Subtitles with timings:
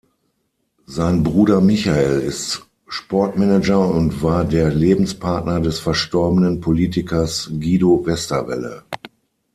[0.87, 8.83] Sein Bruder Michael ist Sportmanager und war der Lebenspartner des verstorbenen Politikers Guido Westerwelle.